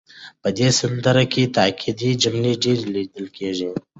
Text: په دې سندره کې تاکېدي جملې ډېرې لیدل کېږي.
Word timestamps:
په 0.41 0.49
دې 0.57 0.69
سندره 0.79 1.23
کې 1.31 1.51
تاکېدي 1.57 2.11
جملې 2.23 2.53
ډېرې 2.63 2.85
لیدل 2.95 3.25
کېږي. 3.37 3.69